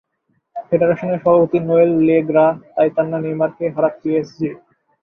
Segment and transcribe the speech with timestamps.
[0.67, 4.49] ফেডারেশনের সভাপতি নোয়েল লে গ্রা তাই চান না নেইমারকে হারাক পিএসজি।